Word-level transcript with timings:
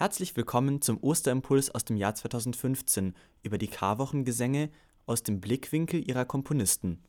Herzlich 0.00 0.34
willkommen 0.34 0.80
zum 0.80 0.96
Osterimpuls 1.02 1.74
aus 1.74 1.84
dem 1.84 1.98
Jahr 1.98 2.14
2015 2.14 3.14
über 3.42 3.58
die 3.58 3.66
Karwochengesänge 3.66 4.70
aus 5.04 5.22
dem 5.22 5.42
Blickwinkel 5.42 6.08
ihrer 6.08 6.24
Komponisten 6.24 7.04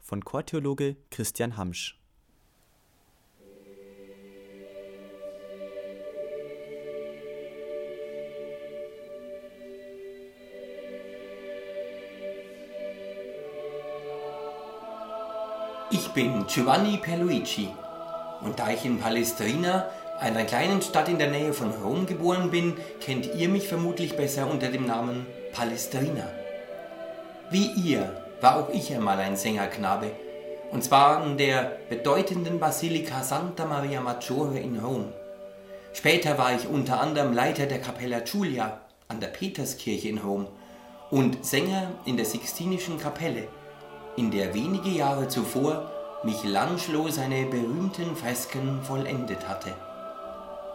von 0.00 0.24
Chortheologe 0.24 0.96
Christian 1.10 1.58
Hamsch. 1.58 2.00
Ich 15.90 16.08
bin 16.14 16.46
Giovanni 16.46 16.96
Perluigi 16.96 17.68
und 18.40 18.58
da 18.58 18.70
ich 18.70 18.86
in 18.86 18.98
Palestrina 18.98 19.90
einer 20.24 20.44
kleinen 20.44 20.80
Stadt 20.80 21.10
in 21.10 21.18
der 21.18 21.30
Nähe 21.30 21.52
von 21.52 21.70
Rom 21.70 22.06
geboren 22.06 22.50
bin, 22.50 22.78
kennt 22.98 23.34
ihr 23.34 23.46
mich 23.50 23.68
vermutlich 23.68 24.16
besser 24.16 24.50
unter 24.50 24.68
dem 24.68 24.86
Namen 24.86 25.26
Palestrina. 25.52 26.26
Wie 27.50 27.70
ihr 27.72 28.22
war 28.40 28.56
auch 28.56 28.70
ich 28.70 28.94
einmal 28.94 29.18
ein 29.18 29.36
Sängerknabe, 29.36 30.10
und 30.70 30.82
zwar 30.82 31.26
in 31.26 31.36
der 31.36 31.76
bedeutenden 31.90 32.58
Basilika 32.58 33.22
Santa 33.22 33.66
Maria 33.66 34.00
Maggiore 34.00 34.58
in 34.58 34.78
Rom. 34.78 35.12
Später 35.92 36.38
war 36.38 36.54
ich 36.54 36.66
unter 36.66 37.00
anderem 37.02 37.34
Leiter 37.34 37.66
der 37.66 37.82
Capella 37.82 38.20
Giulia 38.20 38.80
an 39.08 39.20
der 39.20 39.28
Peterskirche 39.28 40.08
in 40.08 40.18
Rom 40.18 40.46
und 41.10 41.44
Sänger 41.44 41.92
in 42.06 42.16
der 42.16 42.24
Sixtinischen 42.24 42.98
Kapelle, 42.98 43.46
in 44.16 44.30
der 44.30 44.54
wenige 44.54 44.88
Jahre 44.88 45.28
zuvor 45.28 45.90
Michelangelo 46.24 47.10
seine 47.10 47.44
berühmten 47.44 48.16
Fresken 48.16 48.82
vollendet 48.82 49.46
hatte. 49.46 49.74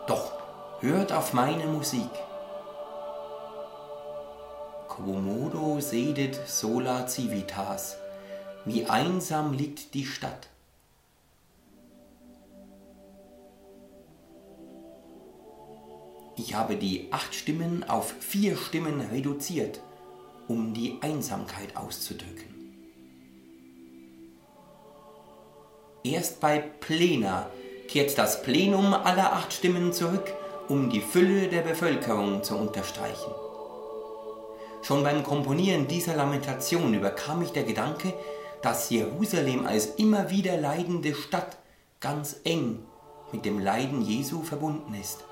Doch 0.10 0.32
hört 0.80 1.12
auf 1.14 1.34
meine 1.34 1.68
Musik. 1.68 2.10
Quomodo 4.88 5.80
sedet 5.80 6.36
sola 6.48 7.08
civitas, 7.08 7.96
wie 8.66 8.88
einsam 8.88 9.54
liegt 9.54 9.94
die 9.94 10.08
Stadt. 10.08 10.50
Ich 16.38 16.56
habe 16.56 16.76
die 16.76 17.14
acht 17.14 17.36
Stimmen 17.36 17.88
auf 17.88 18.16
vier 18.20 18.58
Stimmen 18.58 19.02
reduziert, 19.02 19.80
um 20.48 20.74
die 20.74 20.98
Einsamkeit 21.02 21.78
auszudrücken. 21.78 22.50
Erst 26.04 26.40
bei 26.40 26.58
Plena 26.58 27.52
kehrt 27.90 28.16
das 28.20 28.44
Plenum 28.44 28.94
aller 28.94 29.34
acht 29.34 29.52
Stimmen 29.52 29.92
zurück, 29.94 30.32
um 30.68 30.92
die 30.92 31.02
Fülle 31.02 31.48
der 31.48 31.62
Bevölkerung 31.62 32.44
zu 32.44 32.56
unterstreichen. 32.56 33.32
Schon 34.84 35.04
beim 35.04 35.24
Komponieren 35.24 35.88
dieser 35.88 36.16
Lamentation 36.16 36.94
überkam 36.94 37.40
mich 37.40 37.50
der 37.50 37.64
Gedanke, 37.64 38.14
dass 38.62 38.92
Jerusalem 38.92 39.66
als 39.66 39.88
immer 39.96 40.30
wieder 40.30 40.58
leidende 40.58 41.16
Stadt 41.16 41.58
ganz 42.00 42.38
eng 42.44 42.80
mit 43.32 43.46
dem 43.46 43.60
Leiden 43.60 44.04
Jesu 44.04 44.44
verbunden 44.44 44.94
ist. 44.94 45.24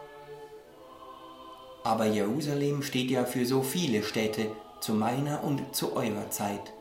Aber 1.83 2.05
Jerusalem 2.05 2.81
steht 2.81 3.11
ja 3.11 3.23
für 3.25 3.45
so 3.45 3.61
viele 3.61 4.03
Städte 4.03 4.47
zu 4.81 4.93
meiner 4.93 5.43
und 5.43 5.75
zu 5.75 5.95
eurer 5.95 6.29
Zeit. 6.31 6.73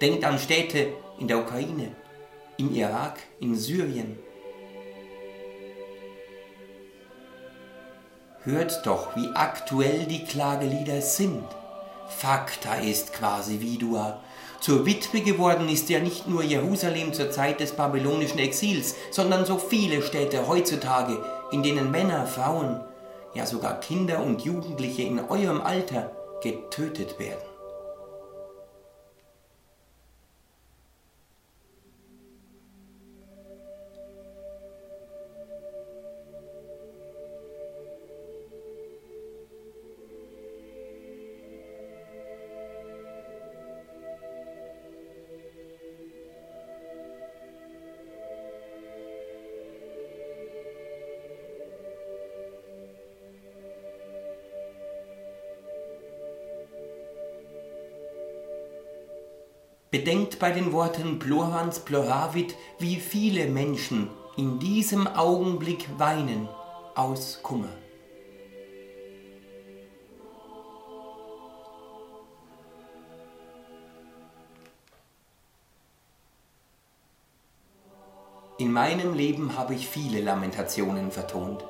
Denkt 0.00 0.24
an 0.24 0.38
Städte 0.38 0.88
in 1.18 1.28
der 1.28 1.38
Ukraine, 1.38 1.92
im 2.56 2.74
Irak, 2.74 3.20
in 3.38 3.54
Syrien, 3.54 4.18
Hört 8.44 8.86
doch, 8.86 9.14
wie 9.16 9.28
aktuell 9.34 10.06
die 10.06 10.24
Klagelieder 10.24 11.02
sind. 11.02 11.44
Fakta 12.08 12.76
ist 12.76 13.12
quasi 13.12 13.60
Vidua. 13.60 14.18
Zur 14.60 14.86
Witwe 14.86 15.20
geworden 15.20 15.68
ist 15.68 15.90
ja 15.90 16.00
nicht 16.00 16.26
nur 16.26 16.42
Jerusalem 16.42 17.12
zur 17.12 17.30
Zeit 17.30 17.60
des 17.60 17.72
babylonischen 17.72 18.38
Exils, 18.38 18.94
sondern 19.10 19.44
so 19.44 19.58
viele 19.58 20.00
Städte 20.00 20.48
heutzutage, 20.48 21.22
in 21.52 21.62
denen 21.62 21.90
Männer, 21.90 22.26
Frauen, 22.26 22.80
ja 23.34 23.44
sogar 23.44 23.78
Kinder 23.78 24.22
und 24.22 24.40
Jugendliche 24.40 25.02
in 25.02 25.20
eurem 25.20 25.60
Alter 25.60 26.10
getötet 26.42 27.18
werden. 27.18 27.49
Bedenkt 59.90 60.38
bei 60.38 60.52
den 60.52 60.72
Worten 60.72 61.18
Plorans 61.18 61.80
Ploravit, 61.80 62.54
wie 62.78 62.94
viele 62.94 63.46
Menschen 63.46 64.08
in 64.36 64.60
diesem 64.60 65.08
Augenblick 65.08 65.84
weinen 65.98 66.48
aus 66.94 67.40
Kummer. 67.42 67.70
In 78.58 78.70
meinem 78.70 79.14
Leben 79.14 79.56
habe 79.56 79.74
ich 79.74 79.88
viele 79.88 80.20
Lamentationen 80.20 81.10
vertont. 81.10 81.64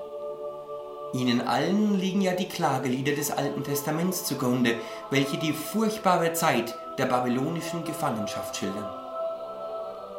Ihnen 1.14 1.40
allen 1.40 1.98
liegen 1.98 2.20
ja 2.20 2.34
die 2.34 2.48
Klagelieder 2.48 3.12
des 3.12 3.30
Alten 3.30 3.64
Testaments 3.64 4.26
zugrunde, 4.26 4.74
welche 5.10 5.38
die 5.38 5.54
furchtbare 5.54 6.34
Zeit 6.34 6.74
der 7.00 7.06
babylonischen 7.06 7.82
Gefangenschaft 7.82 8.56
schildern. 8.56 8.84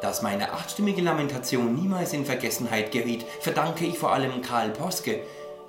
Dass 0.01 0.23
meine 0.23 0.51
achtstimmige 0.51 1.03
Lamentation 1.03 1.75
niemals 1.75 2.11
in 2.11 2.25
Vergessenheit 2.25 2.91
geriet, 2.91 3.23
verdanke 3.39 3.85
ich 3.85 3.99
vor 3.99 4.11
allem 4.11 4.41
Karl 4.41 4.71
Poske, 4.71 5.21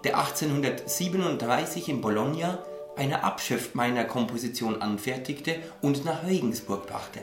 der 0.04 0.16
1837 0.16 1.90
in 1.90 2.00
Bologna 2.00 2.60
eine 2.96 3.24
Abschrift 3.24 3.74
meiner 3.74 4.04
Komposition 4.04 4.80
anfertigte 4.80 5.56
und 5.82 6.06
nach 6.06 6.24
Regensburg 6.26 6.86
brachte. 6.86 7.20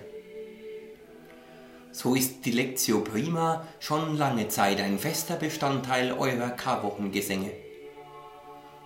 So 1.92 2.14
ist 2.14 2.46
die 2.46 2.52
Lectio 2.52 3.02
Prima 3.02 3.66
schon 3.80 4.18
lange 4.18 4.50
Zeit 4.50 4.80
ein 4.82 5.00
fester 5.00 5.36
Bestandteil 5.36 6.12
eurer 6.12 6.52
Karwochengesänge 6.52 7.50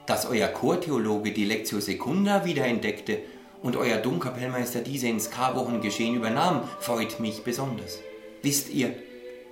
dass 0.05 0.25
euer 0.25 0.47
Chortheologe 0.47 1.31
die 1.31 1.45
Lectio 1.45 1.79
Secunda 1.79 2.45
wiederentdeckte 2.45 3.19
und 3.63 3.77
euer 3.77 3.97
Domkapellmeister 3.97 4.81
diese 4.81 5.07
ins 5.07 5.31
Karwochengeschehen 5.31 6.15
übernahm, 6.15 6.69
freut 6.79 7.19
mich 7.19 7.43
besonders. 7.43 7.99
Wisst 8.43 8.69
ihr, 8.69 8.93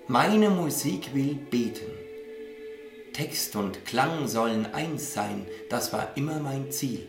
meine 0.08 0.50
Musik 0.50 1.16
will 1.16 1.36
beten. 1.50 1.90
Text 3.14 3.56
und 3.56 3.86
Klang 3.86 4.28
sollen 4.28 4.72
eins 4.74 5.14
sein, 5.14 5.48
das 5.70 5.92
war 5.92 6.10
immer 6.16 6.40
mein 6.40 6.72
Ziel. 6.72 7.08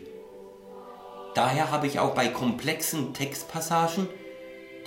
Daher 1.35 1.71
habe 1.71 1.87
ich 1.87 1.99
auch 1.99 2.15
bei 2.15 2.27
komplexen 2.27 3.13
Textpassagen 3.13 4.07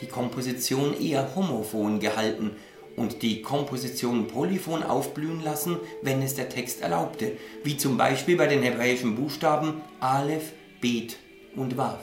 die 0.01 0.07
Komposition 0.07 0.99
eher 0.99 1.35
homophon 1.35 2.01
gehalten 2.01 2.57
und 2.97 3.23
die 3.23 3.43
Komposition 3.43 4.27
polyphon 4.27 4.83
aufblühen 4.83 5.43
lassen, 5.43 5.79
wenn 6.03 6.23
es 6.23 6.35
der 6.35 6.49
Text 6.49 6.83
erlaubte, 6.83 7.33
wie 7.63 7.77
zum 7.77 7.97
Beispiel 7.97 8.37
bei 8.37 8.47
den 8.47 8.63
hebräischen 8.63 9.17
Buchstaben 9.17 9.83
Aleph, 10.01 10.53
Bet 10.81 11.19
und 11.57 11.77
Wav. 11.77 11.99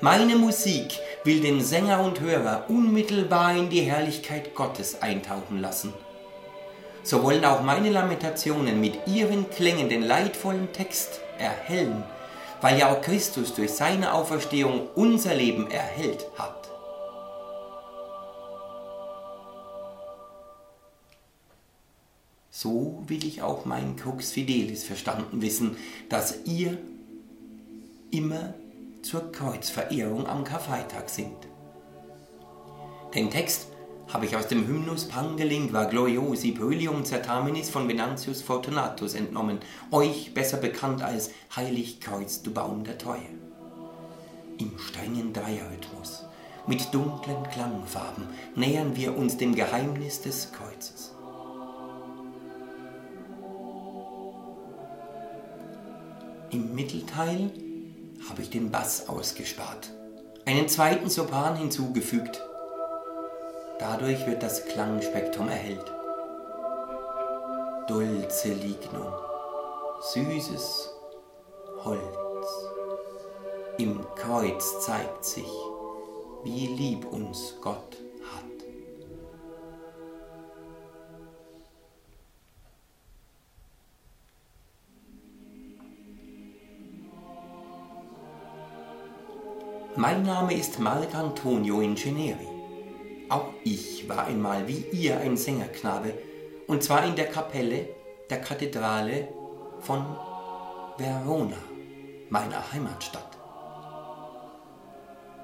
Meine 0.00 0.36
Musik 0.36 0.98
will 1.22 1.40
den 1.40 1.62
Sänger 1.62 2.02
und 2.02 2.20
Hörer 2.20 2.64
unmittelbar 2.68 3.56
in 3.56 3.70
die 3.70 3.82
Herrlichkeit 3.82 4.54
Gottes 4.54 5.00
eintauchen 5.00 5.60
lassen. 5.60 5.92
So 7.02 7.22
wollen 7.22 7.44
auch 7.44 7.62
meine 7.62 7.90
Lamentationen 7.90 8.80
mit 8.80 9.06
ihren 9.06 9.48
Klängen 9.50 9.88
den 9.88 10.02
leidvollen 10.02 10.72
Text 10.72 11.20
erhellen, 11.38 12.02
weil 12.60 12.78
ja 12.78 12.92
auch 12.92 13.00
Christus 13.02 13.54
durch 13.54 13.72
seine 13.72 14.12
Auferstehung 14.12 14.88
unser 14.94 15.34
Leben 15.34 15.70
erhellt 15.70 16.26
hat. 16.36 16.70
So 22.50 23.02
will 23.06 23.24
ich 23.26 23.42
auch 23.42 23.64
mein 23.64 23.96
Crux 23.96 24.32
Fidelis 24.32 24.84
verstanden 24.84 25.42
wissen, 25.42 25.76
dass 26.08 26.44
ihr 26.46 26.78
immer 28.10 28.54
zur 29.02 29.32
Kreuzverehrung 29.32 30.26
am 30.26 30.44
Karfreitag 30.44 31.08
singt. 31.10 31.46
Den 33.14 33.30
Text 33.30 33.68
habe 34.12 34.26
ich 34.26 34.36
aus 34.36 34.48
dem 34.48 34.66
Hymnus 34.66 35.08
Pangelingua 35.08 35.84
Gloriosi 35.84 36.52
Pölium 36.52 37.04
Certaminis 37.04 37.70
von 37.70 37.88
Venantius 37.88 38.42
Fortunatus 38.42 39.14
entnommen, 39.14 39.58
euch 39.90 40.34
besser 40.34 40.58
bekannt 40.58 41.02
als 41.02 41.30
Heiligkreuz, 41.54 42.42
du 42.42 42.52
Baum 42.52 42.84
der 42.84 42.98
Treue. 42.98 43.20
Im 44.58 44.78
strengen 44.78 45.32
Dreierrhythmus, 45.32 46.24
mit 46.66 46.92
dunklen 46.92 47.42
Klangfarben, 47.52 48.26
nähern 48.54 48.94
wir 48.96 49.16
uns 49.16 49.36
dem 49.36 49.54
Geheimnis 49.54 50.20
des 50.20 50.52
Kreuzes. 50.52 51.14
Im 56.50 56.74
Mittelteil 56.74 57.50
habe 58.28 58.42
ich 58.42 58.50
den 58.50 58.70
Bass 58.70 59.08
ausgespart, 59.08 59.90
einen 60.46 60.68
zweiten 60.68 61.08
Sopran 61.08 61.56
hinzugefügt 61.56 62.42
Dadurch 63.78 64.24
wird 64.26 64.42
das 64.42 64.64
Klangspektrum 64.66 65.48
erhellt. 65.48 65.84
Dulce 67.88 68.54
lignum, 68.54 69.12
süßes 70.12 70.90
Holz. 71.84 71.98
Im 73.78 74.00
Kreuz 74.14 74.86
zeigt 74.86 75.24
sich, 75.24 75.50
wie 76.44 76.68
lieb 76.68 77.04
uns 77.12 77.56
Gott 77.60 77.96
Mein 90.06 90.22
Name 90.22 90.52
ist 90.52 90.78
Marc 90.80 91.14
Antonio 91.14 91.80
Ingeneri. 91.80 92.46
Auch 93.30 93.48
ich 93.64 94.06
war 94.06 94.26
einmal 94.26 94.68
wie 94.68 94.84
ihr 94.92 95.18
ein 95.18 95.34
Sängerknabe, 95.34 96.12
und 96.66 96.82
zwar 96.82 97.06
in 97.06 97.16
der 97.16 97.28
Kapelle 97.28 97.88
der 98.28 98.42
Kathedrale 98.42 99.28
von 99.80 100.04
Verona, 100.98 101.56
meiner 102.28 102.70
Heimatstadt. 102.70 103.30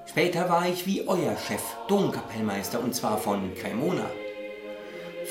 Später 0.04 0.50
war 0.50 0.68
ich 0.68 0.86
wie 0.86 1.08
euer 1.08 1.38
Chef 1.38 1.62
Domkapellmeister, 1.88 2.80
und 2.80 2.94
zwar 2.94 3.16
von 3.16 3.54
Cremona. 3.54 4.10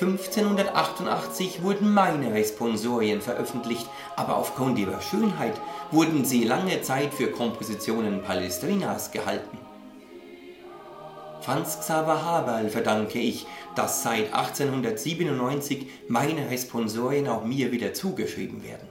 1588 0.01 1.61
wurden 1.61 1.93
meine 1.93 2.33
Responsorien 2.33 3.19
veröffentlicht, 3.19 3.89
aber 4.15 4.37
aufgrund 4.37 4.79
ihrer 4.79 5.01
Schönheit 5.01 5.59
wurden 5.91 6.23
sie 6.23 6.45
lange 6.45 6.81
Zeit 6.81 7.13
für 7.13 7.27
Kompositionen 7.27 8.21
Palestrinas 8.21 9.11
gehalten. 9.11 9.57
Franz 11.41 11.79
Xaver 11.79 12.23
Haberl 12.23 12.69
verdanke 12.69 13.19
ich, 13.19 13.45
dass 13.75 14.03
seit 14.03 14.33
1897 14.33 15.87
meine 16.07 16.49
Responsorien 16.49 17.27
auch 17.27 17.43
mir 17.43 17.71
wieder 17.71 17.93
zugeschrieben 17.93 18.63
werden. 18.63 18.87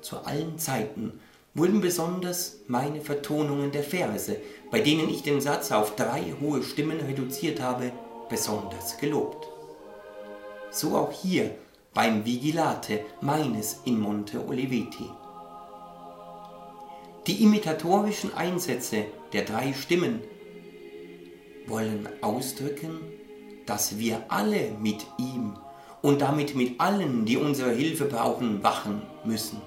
Zu 0.00 0.18
allen 0.18 0.58
Zeiten 0.58 1.20
wurden 1.54 1.80
besonders 1.80 2.58
meine 2.68 3.00
Vertonungen 3.00 3.72
der 3.72 3.82
Verse, 3.82 4.36
bei 4.70 4.80
denen 4.80 5.08
ich 5.08 5.22
den 5.22 5.40
Satz 5.40 5.72
auf 5.72 5.96
drei 5.96 6.34
hohe 6.40 6.62
Stimmen 6.62 7.00
reduziert 7.00 7.60
habe, 7.60 7.92
besonders 8.28 8.96
gelobt. 8.98 9.48
So 10.70 10.96
auch 10.96 11.12
hier 11.12 11.50
beim 11.94 12.24
Vigilate 12.24 13.00
meines 13.20 13.80
in 13.84 13.98
Monte 13.98 14.46
Oliveti. 14.46 15.10
Die 17.26 17.42
imitatorischen 17.42 18.34
Einsätze 18.34 19.06
der 19.32 19.42
drei 19.42 19.72
Stimmen 19.72 20.22
wollen 21.66 22.08
ausdrücken, 22.22 23.00
dass 23.66 23.98
wir 23.98 24.24
alle 24.28 24.70
mit 24.80 25.06
ihm 25.18 25.58
und 26.00 26.20
damit 26.20 26.54
mit 26.54 26.80
allen, 26.80 27.26
die 27.26 27.36
unsere 27.36 27.72
Hilfe 27.72 28.06
brauchen, 28.06 28.62
wachen 28.62 29.02
müssen. 29.24 29.60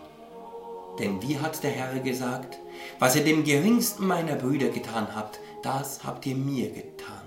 Denn 0.99 1.21
wie 1.21 1.37
hat 1.37 1.63
der 1.63 1.71
Herr 1.71 1.99
gesagt, 1.99 2.57
was 2.99 3.15
ihr 3.15 3.23
dem 3.23 3.43
geringsten 3.43 4.07
meiner 4.07 4.35
Brüder 4.35 4.69
getan 4.69 5.15
habt, 5.15 5.39
das 5.61 6.03
habt 6.03 6.25
ihr 6.25 6.35
mir 6.35 6.69
getan. 6.69 7.20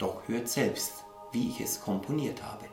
Doch 0.00 0.26
hört 0.28 0.48
selbst, 0.48 1.04
wie 1.30 1.50
ich 1.50 1.60
es 1.60 1.78
komponiert 1.78 2.42
habe. 2.42 2.64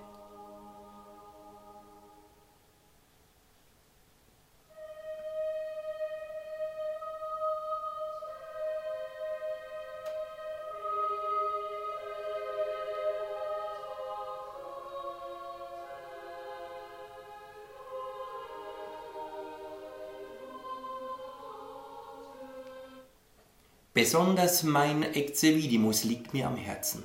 Besonders 23.94 24.64
mein 24.64 25.04
Exevidimus 25.04 26.06
liegt 26.06 26.34
mir 26.34 26.48
am 26.48 26.56
Herzen. 26.56 27.04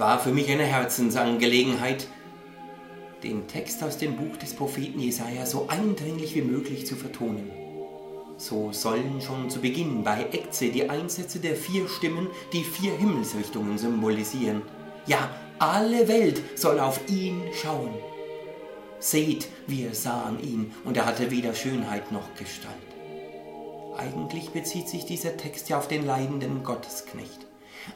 War 0.00 0.18
für 0.18 0.32
mich 0.32 0.50
eine 0.50 0.64
Herzensangelegenheit, 0.64 2.06
den 3.22 3.46
Text 3.48 3.82
aus 3.82 3.98
dem 3.98 4.16
Buch 4.16 4.38
des 4.38 4.54
Propheten 4.54 4.98
Jesaja 4.98 5.44
so 5.44 5.68
eindringlich 5.68 6.34
wie 6.34 6.40
möglich 6.40 6.86
zu 6.86 6.96
vertonen. 6.96 7.50
So 8.38 8.72
sollen 8.72 9.20
schon 9.20 9.50
zu 9.50 9.60
Beginn 9.60 10.02
bei 10.02 10.24
Ekze 10.32 10.70
die 10.70 10.88
Einsätze 10.88 11.38
der 11.38 11.54
vier 11.54 11.86
Stimmen 11.86 12.28
die 12.54 12.64
vier 12.64 12.96
Himmelsrichtungen 12.96 13.76
symbolisieren. 13.76 14.62
Ja, 15.04 15.28
alle 15.58 16.08
Welt 16.08 16.40
soll 16.58 16.80
auf 16.80 16.98
ihn 17.10 17.42
schauen. 17.52 17.92
Seht, 19.00 19.48
wir 19.66 19.94
sahen 19.94 20.42
ihn, 20.42 20.72
und 20.86 20.96
er 20.96 21.04
hatte 21.04 21.30
weder 21.30 21.52
Schönheit 21.52 22.10
noch 22.10 22.34
Gestalt. 22.38 22.74
Eigentlich 23.98 24.48
bezieht 24.48 24.88
sich 24.88 25.04
dieser 25.04 25.36
Text 25.36 25.68
ja 25.68 25.76
auf 25.76 25.88
den 25.88 26.06
leidenden 26.06 26.64
Gottesknecht. 26.64 27.49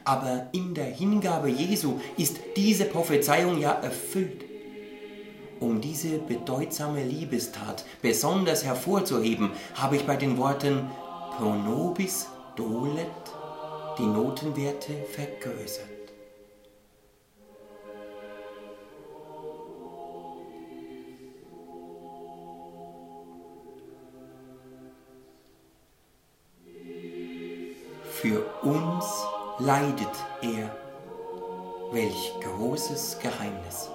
Aber 0.04 0.48
in 0.52 0.74
der 0.74 0.86
Hingabe 0.86 1.48
Jesu 1.48 2.00
ist 2.16 2.38
diese 2.56 2.84
Prophezeiung 2.84 3.58
ja 3.58 3.72
erfüllt. 3.72 4.44
Um 5.60 5.80
diese 5.80 6.18
bedeutsame 6.18 7.02
Liebestat 7.02 7.84
besonders 8.02 8.64
hervorzuheben, 8.64 9.50
habe 9.74 9.96
ich 9.96 10.04
bei 10.04 10.16
den 10.16 10.36
Worten 10.36 10.90
pro 11.36 11.54
nobis 11.54 12.26
dolet 12.56 13.06
die 13.98 14.02
Notenwerte 14.02 14.92
vergrößert. 15.12 15.88
Für 28.10 28.44
uns 28.62 29.04
leidet 29.58 30.16
er. 30.42 30.76
Welch 31.92 32.32
großes 32.40 33.18
Geheimnis. 33.20 33.88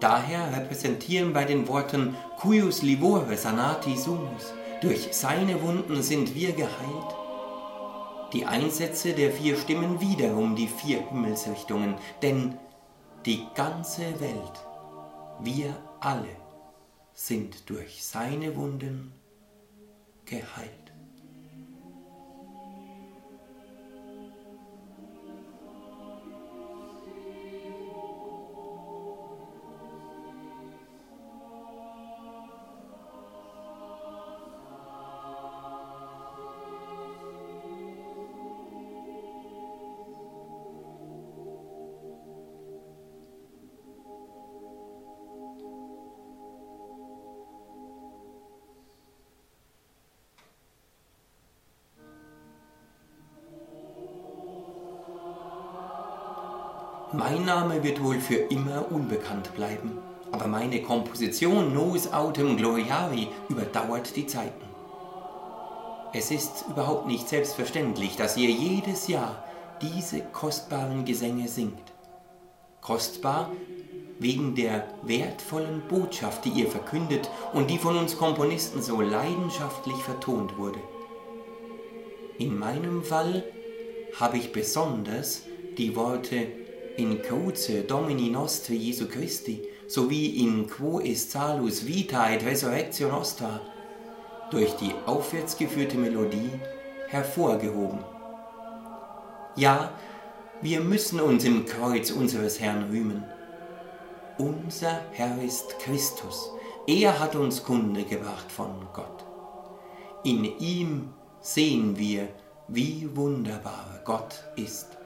Daher 0.00 0.56
repräsentieren 0.56 1.32
bei 1.32 1.44
den 1.44 1.68
Worten 1.68 2.16
cuius 2.40 2.82
livore 2.82 3.36
sanati 3.36 3.96
sumus, 3.96 4.52
durch 4.80 5.08
seine 5.12 5.62
Wunden 5.62 6.02
sind 6.02 6.34
wir 6.34 6.52
geheilt, 6.52 7.14
die 8.32 8.44
Einsätze 8.44 9.12
der 9.12 9.30
vier 9.30 9.56
Stimmen 9.56 10.00
wiederum 10.00 10.56
die 10.56 10.66
vier 10.66 11.06
Himmelsrichtungen, 11.08 11.94
denn 12.22 12.58
die 13.26 13.46
ganze 13.54 14.02
Welt, 14.20 14.66
wir 15.38 15.76
alle, 16.00 16.34
sind 17.12 17.70
durch 17.70 18.02
seine 18.04 18.56
Wunden 18.56 19.12
geheilt. 20.24 20.81
Mein 57.14 57.44
Name 57.44 57.84
wird 57.84 58.02
wohl 58.02 58.18
für 58.20 58.36
immer 58.36 58.90
unbekannt 58.90 59.54
bleiben, 59.54 59.98
aber 60.30 60.46
meine 60.46 60.80
Komposition 60.80 61.74
Nos 61.74 62.10
Autem 62.10 62.56
Gloriari 62.56 63.28
überdauert 63.50 64.16
die 64.16 64.26
Zeiten. 64.26 64.64
Es 66.14 66.30
ist 66.30 66.64
überhaupt 66.70 67.06
nicht 67.06 67.28
selbstverständlich, 67.28 68.16
dass 68.16 68.38
ihr 68.38 68.48
jedes 68.48 69.08
Jahr 69.08 69.44
diese 69.82 70.20
kostbaren 70.20 71.04
Gesänge 71.04 71.48
singt. 71.48 71.92
Kostbar 72.80 73.50
wegen 74.18 74.54
der 74.54 74.86
wertvollen 75.02 75.82
Botschaft, 75.90 76.46
die 76.46 76.50
ihr 76.50 76.68
verkündet 76.68 77.28
und 77.52 77.68
die 77.68 77.78
von 77.78 77.98
uns 77.98 78.16
Komponisten 78.16 78.80
so 78.80 79.02
leidenschaftlich 79.02 79.96
vertont 79.96 80.56
wurde. 80.56 80.80
In 82.38 82.58
meinem 82.58 83.04
Fall 83.04 83.44
habe 84.18 84.38
ich 84.38 84.50
besonders 84.52 85.42
die 85.76 85.94
Worte 85.94 86.61
in 86.96 87.20
Cruce 87.22 87.84
Domini 87.86 88.30
Nostri 88.30 88.76
Jesu 88.76 89.06
Christi 89.06 89.62
sowie 89.86 90.42
in 90.42 90.66
Quo 90.66 91.00
est 91.00 91.30
salus 91.30 91.86
vita 91.86 92.30
et 92.30 92.42
resurrectio 92.44 93.08
nostra 93.08 93.60
durch 94.50 94.72
die 94.76 94.94
aufwärts 95.06 95.56
geführte 95.56 95.96
Melodie 95.96 96.50
hervorgehoben. 97.08 97.98
Ja, 99.56 99.92
wir 100.60 100.80
müssen 100.80 101.20
uns 101.20 101.44
im 101.44 101.66
Kreuz 101.66 102.10
unseres 102.10 102.60
Herrn 102.60 102.90
rühmen. 102.90 103.24
Unser 104.38 105.00
Herr 105.12 105.42
ist 105.42 105.78
Christus. 105.78 106.50
Er 106.86 107.18
hat 107.18 107.34
uns 107.34 107.62
Kunde 107.62 108.04
gebracht 108.04 108.50
von 108.50 108.88
Gott. 108.92 109.24
In 110.24 110.44
ihm 110.58 111.12
sehen 111.40 111.98
wir, 111.98 112.28
wie 112.68 113.08
wunderbar 113.14 114.00
Gott 114.04 114.44
ist. 114.56 115.01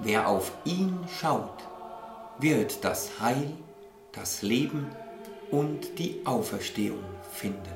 Wer 0.00 0.28
auf 0.28 0.52
ihn 0.64 0.98
schaut, 1.20 1.64
wird 2.38 2.84
das 2.84 3.18
Heil, 3.20 3.52
das 4.12 4.42
Leben 4.42 4.90
und 5.50 5.98
die 5.98 6.20
Auferstehung 6.24 7.04
finden. 7.32 7.75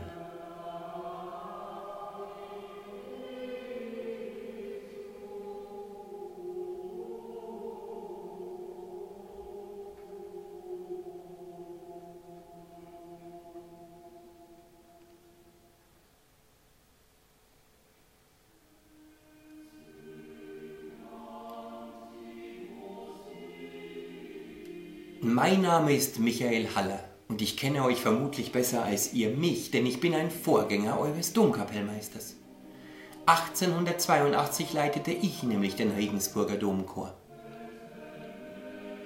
Mein 25.33 25.63
Name 25.63 25.95
ist 25.95 26.19
Michael 26.19 26.75
Haller 26.75 26.99
und 27.29 27.41
ich 27.41 27.57
kenne 27.57 27.85
euch 27.85 28.01
vermutlich 28.01 28.51
besser 28.51 28.83
als 28.83 29.13
ihr 29.13 29.31
mich, 29.31 29.71
denn 29.71 29.87
ich 29.87 30.01
bin 30.01 30.13
ein 30.13 30.29
Vorgänger 30.29 30.99
eures 30.99 31.33
Domkapellmeisters. 31.33 32.35
1882 33.27 34.73
leitete 34.73 35.13
ich 35.13 35.45
nämlich 35.45 35.77
den 35.77 35.93
Regensburger 35.93 36.57
Domchor. 36.57 37.15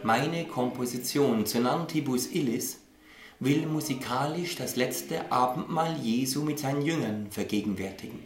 Meine 0.03 0.47
Komposition 0.47 1.45
Zonantibus 1.45 2.33
Illis 2.33 2.81
will 3.39 3.67
musikalisch 3.67 4.57
das 4.57 4.77
letzte 4.77 5.31
Abendmahl 5.31 5.95
Jesu 5.99 6.43
mit 6.43 6.59
seinen 6.59 6.81
Jüngern 6.81 7.27
vergegenwärtigen. 7.29 8.21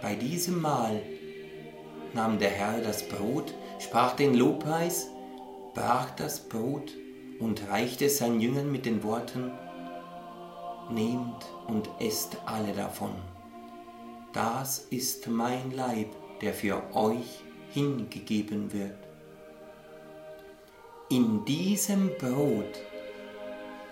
Bei 0.00 0.14
diesem 0.14 0.62
Mahl 0.62 1.02
nahm 2.14 2.38
der 2.38 2.50
Herr 2.50 2.80
das 2.80 3.06
Brot, 3.06 3.52
sprach 3.78 4.16
den 4.16 4.32
Lobpreis, 4.32 5.10
brach 5.74 6.10
das 6.10 6.40
Brot 6.48 6.92
und 7.38 7.68
reichte 7.68 8.08
seinen 8.08 8.40
Jüngern 8.40 8.70
mit 8.70 8.86
den 8.86 9.02
Worten, 9.02 9.52
Nehmt 10.90 11.46
und 11.68 11.88
esst 12.00 12.36
alle 12.46 12.72
davon. 12.72 13.14
Das 14.32 14.78
ist 14.90 15.28
mein 15.28 15.70
Leib, 15.70 16.08
der 16.40 16.52
für 16.52 16.82
euch 16.94 17.44
hingegeben 17.72 18.72
wird. 18.72 18.98
In 21.08 21.44
diesem 21.44 22.10
Brot 22.18 22.80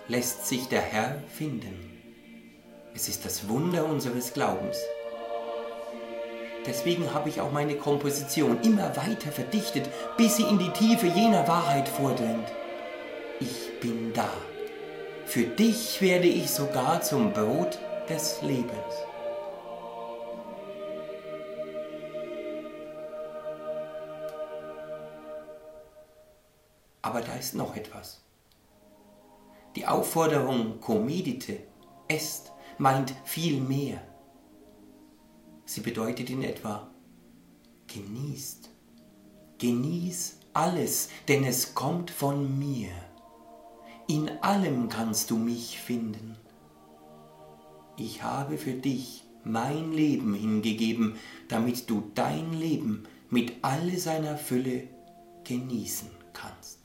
lässt 0.09 0.47
sich 0.47 0.67
der 0.67 0.81
Herr 0.81 1.23
finden. 1.29 1.89
Es 2.93 3.07
ist 3.07 3.23
das 3.23 3.47
Wunder 3.47 3.85
unseres 3.85 4.33
Glaubens. 4.33 4.77
Deswegen 6.65 7.13
habe 7.13 7.29
ich 7.29 7.41
auch 7.41 7.51
meine 7.51 7.75
Komposition 7.75 8.61
immer 8.61 8.95
weiter 8.95 9.31
verdichtet, 9.31 9.89
bis 10.17 10.37
sie 10.37 10.43
in 10.43 10.59
die 10.59 10.71
Tiefe 10.71 11.07
jener 11.07 11.47
Wahrheit 11.47 11.87
vordringt. 11.87 12.51
Ich 13.39 13.79
bin 13.79 14.11
da. 14.13 14.29
Für 15.25 15.43
dich 15.43 16.01
werde 16.01 16.27
ich 16.27 16.49
sogar 16.51 17.01
zum 17.01 17.31
Brot 17.31 17.79
des 18.09 18.41
Lebens. 18.41 18.73
Aber 27.01 27.21
da 27.21 27.33
ist 27.35 27.55
noch 27.55 27.75
etwas. 27.75 28.21
Die 29.75 29.87
Aufforderung 29.87 30.81
Comedite, 30.81 31.59
esst, 32.07 32.51
meint 32.77 33.13
viel 33.23 33.61
mehr. 33.61 34.01
Sie 35.69 35.81
bedeutet 35.81 36.31
in 36.31 36.41
etwa, 36.41 36.89
genießt. 37.85 38.71
Genieß 39.59 40.37
alles, 40.51 41.09
denn 41.27 41.43
es 41.43 41.75
kommt 41.75 42.09
von 42.09 42.57
mir. 42.57 42.89
In 44.07 44.29
allem 44.41 44.89
kannst 44.89 45.29
du 45.29 45.37
mich 45.37 45.79
finden. 45.79 46.35
Ich 47.97 48.23
habe 48.23 48.57
für 48.57 48.73
dich 48.73 49.23
mein 49.43 49.91
Leben 49.91 50.33
hingegeben, 50.33 51.17
damit 51.49 51.87
du 51.87 52.09
dein 52.15 52.51
Leben 52.51 53.03
mit 53.29 53.53
all 53.61 53.95
seiner 53.95 54.37
Fülle 54.37 54.87
genießen 55.43 56.09
kannst. 56.33 56.78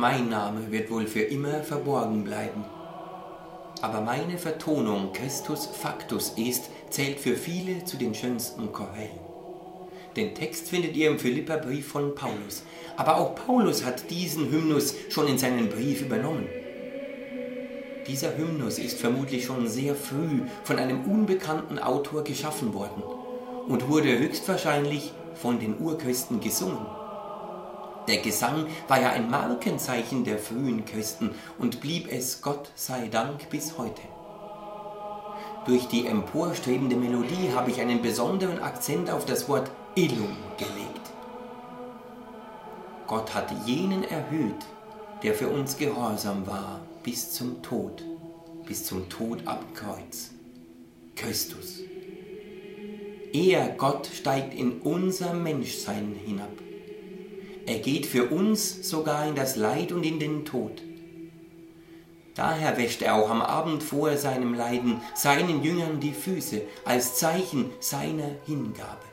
Mein 0.00 0.30
Name 0.30 0.72
wird 0.72 0.90
wohl 0.90 1.06
für 1.06 1.20
immer 1.20 1.62
verborgen 1.62 2.24
bleiben. 2.24 2.64
Aber 3.82 4.00
meine 4.00 4.38
Vertonung 4.38 5.12
Christus 5.12 5.66
Factus 5.66 6.32
est 6.38 6.70
zählt 6.88 7.20
für 7.20 7.36
viele 7.36 7.84
zu 7.84 7.98
den 7.98 8.14
schönsten 8.14 8.72
Chorälen. 8.72 9.20
Den 10.16 10.34
Text 10.34 10.70
findet 10.70 10.96
ihr 10.96 11.10
im 11.10 11.18
Philipperbrief 11.18 11.86
von 11.88 12.14
Paulus. 12.14 12.62
Aber 12.96 13.18
auch 13.18 13.34
Paulus 13.34 13.84
hat 13.84 14.10
diesen 14.10 14.50
Hymnus 14.50 14.94
schon 15.10 15.28
in 15.28 15.36
seinen 15.36 15.68
Brief 15.68 16.00
übernommen. 16.00 16.48
Dieser 18.06 18.38
Hymnus 18.38 18.78
ist 18.78 18.98
vermutlich 18.98 19.44
schon 19.44 19.68
sehr 19.68 19.94
früh 19.94 20.40
von 20.64 20.78
einem 20.78 21.04
unbekannten 21.04 21.78
Autor 21.78 22.24
geschaffen 22.24 22.72
worden 22.72 23.02
und 23.68 23.88
wurde 23.90 24.18
höchstwahrscheinlich 24.18 25.12
von 25.34 25.60
den 25.60 25.78
Urchristen 25.78 26.40
gesungen. 26.40 26.99
Der 28.10 28.18
Gesang 28.18 28.66
war 28.88 29.00
ja 29.00 29.10
ein 29.10 29.30
Markenzeichen 29.30 30.24
der 30.24 30.36
frühen 30.36 30.84
Christen 30.84 31.30
und 31.60 31.80
blieb 31.80 32.10
es 32.10 32.42
Gott 32.42 32.72
sei 32.74 33.06
Dank 33.06 33.48
bis 33.50 33.78
heute. 33.78 34.02
Durch 35.64 35.86
die 35.86 36.08
emporstrebende 36.08 36.96
Melodie 36.96 37.52
habe 37.54 37.70
ich 37.70 37.80
einen 37.80 38.02
besonderen 38.02 38.58
Akzent 38.58 39.10
auf 39.10 39.26
das 39.26 39.48
Wort 39.48 39.70
Illum 39.94 40.36
gelegt. 40.58 41.12
Gott 43.06 43.32
hat 43.32 43.54
jenen 43.64 44.02
erhöht, 44.02 44.66
der 45.22 45.32
für 45.34 45.46
uns 45.46 45.76
gehorsam 45.76 46.48
war, 46.48 46.80
bis 47.04 47.30
zum 47.32 47.62
Tod, 47.62 48.02
bis 48.66 48.86
zum 48.86 49.08
Tod 49.08 49.46
am 49.46 49.72
Kreuz. 49.72 50.32
Christus. 51.14 51.78
Er, 53.32 53.68
Gott, 53.68 54.08
steigt 54.12 54.52
in 54.52 54.80
unser 54.80 55.32
Menschsein 55.32 56.16
hinab 56.26 56.50
er 57.70 57.78
geht 57.78 58.04
für 58.04 58.24
uns 58.24 58.88
sogar 58.88 59.28
in 59.28 59.36
das 59.36 59.54
Leid 59.54 59.92
und 59.92 60.04
in 60.04 60.18
den 60.18 60.44
Tod. 60.44 60.82
Daher 62.34 62.76
wäscht 62.76 63.00
er 63.00 63.14
auch 63.14 63.30
am 63.30 63.40
Abend 63.40 63.84
vor 63.84 64.16
seinem 64.16 64.54
Leiden 64.54 65.00
seinen 65.14 65.62
Jüngern 65.62 66.00
die 66.00 66.12
Füße 66.12 66.62
als 66.84 67.14
Zeichen 67.14 67.70
seiner 67.78 68.28
Hingabe. 68.44 69.06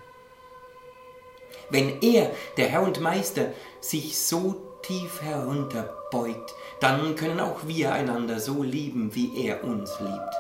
Wenn 1.70 2.02
er, 2.02 2.32
der 2.58 2.70
Herr 2.70 2.82
und 2.82 3.00
Meister, 3.00 3.52
sich 3.80 4.18
so 4.18 4.80
tief 4.82 5.22
herunterbeugt, 5.22 6.56
dann 6.80 7.16
können 7.16 7.40
auch 7.40 7.68
wir 7.68 7.94
einander 7.94 8.40
so 8.40 8.64
lieben, 8.64 9.14
wie 9.14 9.46
er 9.46 9.64
uns 9.64 10.00
liebt. 10.00 10.36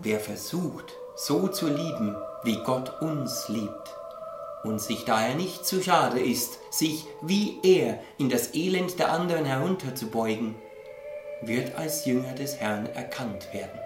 Wer 0.00 0.20
versucht, 0.20 0.92
so 1.14 1.48
zu 1.48 1.68
lieben, 1.68 2.16
wie 2.42 2.62
Gott 2.64 3.00
uns 3.00 3.48
liebt, 3.48 3.94
und 4.64 4.80
sich 4.80 5.04
daher 5.04 5.34
nicht 5.34 5.66
zu 5.66 5.82
schade 5.82 6.20
ist, 6.20 6.58
sich 6.70 7.06
wie 7.20 7.58
er 7.62 8.00
in 8.18 8.28
das 8.28 8.54
Elend 8.54 8.98
der 8.98 9.12
anderen 9.12 9.44
herunterzubeugen, 9.44 10.54
wird 11.42 11.74
als 11.74 12.04
Jünger 12.04 12.32
des 12.34 12.56
Herrn 12.56 12.86
erkannt 12.86 13.52
werden. 13.52 13.78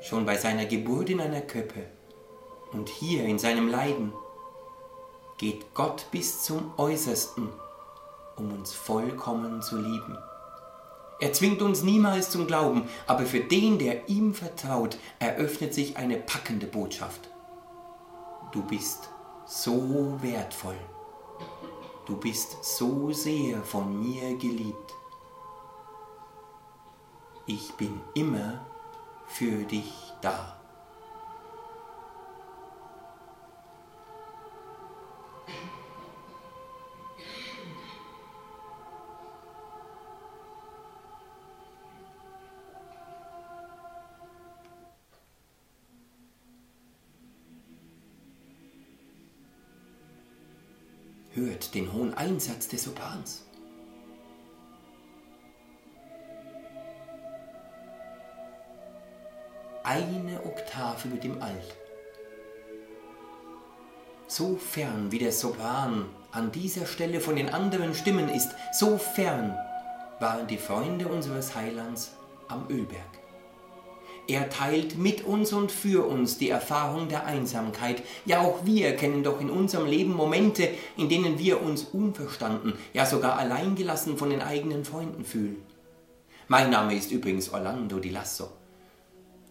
Schon 0.00 0.26
bei 0.26 0.36
seiner 0.36 0.66
Geburt 0.66 1.10
in 1.10 1.20
einer 1.20 1.40
Köppe 1.40 1.84
und 2.72 2.88
hier 2.88 3.24
in 3.24 3.38
seinem 3.38 3.68
Leiden 3.68 4.12
geht 5.38 5.74
Gott 5.74 6.06
bis 6.10 6.42
zum 6.42 6.72
Äußersten, 6.76 7.48
um 8.36 8.52
uns 8.52 8.72
vollkommen 8.72 9.62
zu 9.62 9.76
lieben. 9.76 10.18
Er 11.20 11.32
zwingt 11.32 11.62
uns 11.62 11.82
niemals 11.82 12.30
zum 12.30 12.46
Glauben, 12.46 12.88
aber 13.06 13.24
für 13.24 13.40
den, 13.40 13.78
der 13.78 14.08
ihm 14.08 14.34
vertraut, 14.34 14.98
eröffnet 15.18 15.72
sich 15.72 15.96
eine 15.96 16.16
packende 16.16 16.66
Botschaft. 16.66 17.30
Du 18.52 18.62
bist 18.62 19.08
so 19.46 20.18
wertvoll. 20.20 20.76
Du 22.06 22.16
bist 22.16 22.64
so 22.64 23.12
sehr 23.12 23.62
von 23.62 23.98
mir 24.00 24.36
geliebt. 24.36 24.94
Ich 27.46 27.72
bin 27.72 28.00
immer 28.14 28.66
für 29.26 29.64
dich 29.64 29.92
da. 30.20 30.63
Den 51.70 51.92
hohen 51.92 52.14
Einsatz 52.14 52.68
des 52.68 52.84
Soprans. 52.84 53.44
Eine 59.82 60.44
Oktave 60.44 61.08
über 61.08 61.18
dem 61.18 61.42
Alt. 61.42 61.76
So 64.26 64.56
fern 64.56 65.12
wie 65.12 65.18
der 65.18 65.32
Sopran 65.32 66.06
an 66.32 66.50
dieser 66.50 66.86
Stelle 66.86 67.20
von 67.20 67.36
den 67.36 67.50
anderen 67.50 67.94
Stimmen 67.94 68.28
ist, 68.28 68.50
so 68.72 68.98
fern 68.98 69.56
waren 70.20 70.46
die 70.46 70.58
Freunde 70.58 71.06
unseres 71.06 71.54
Heilands 71.54 72.12
am 72.48 72.66
Ölberg. 72.68 73.23
Er 74.26 74.48
teilt 74.48 74.96
mit 74.96 75.24
uns 75.24 75.52
und 75.52 75.70
für 75.70 76.06
uns 76.06 76.38
die 76.38 76.48
Erfahrung 76.48 77.08
der 77.08 77.26
Einsamkeit. 77.26 78.02
Ja, 78.24 78.40
auch 78.40 78.64
wir 78.64 78.96
kennen 78.96 79.22
doch 79.22 79.38
in 79.38 79.50
unserem 79.50 79.86
Leben 79.86 80.14
Momente, 80.14 80.68
in 80.96 81.10
denen 81.10 81.38
wir 81.38 81.60
uns 81.60 81.84
unverstanden, 81.92 82.72
ja 82.94 83.04
sogar 83.04 83.36
alleingelassen 83.38 84.16
von 84.16 84.30
den 84.30 84.40
eigenen 84.40 84.86
Freunden 84.86 85.26
fühlen. 85.26 85.56
Mein 86.48 86.70
Name 86.70 86.94
ist 86.94 87.10
übrigens 87.10 87.52
Orlando 87.52 87.98
Di 87.98 88.08
Lasso. 88.08 88.48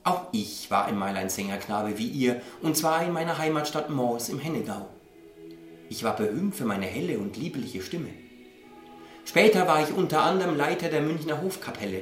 Auch 0.03 0.24
ich 0.32 0.70
war 0.72 0.86
einmal 0.86 1.15
ein 1.15 1.30
Sängerknabe 1.30 1.98
wie 2.00 2.08
ihr, 2.08 2.42
und 2.62 2.75
zwar 2.75 3.06
in 3.06 3.13
meiner 3.13 3.38
Heimatstadt 3.38 3.92
Mors 3.92 4.30
im 4.30 4.39
Hennegau. 4.39 4.88
Ich 5.89 6.03
war 6.03 6.15
berühmt 6.15 6.56
für 6.56 6.65
meine 6.65 6.88
helle 6.88 7.20
und 7.20 7.38
liebliche 7.38 7.84
Stimme. 7.84 8.10
Später 9.25 9.68
war 9.68 9.84
ich 9.84 9.94
unter 9.96 10.24
anderem 10.24 10.58
Leiter 10.58 10.89
der 10.89 11.01
Münchner 11.01 11.42
Hofkapelle 11.42 12.01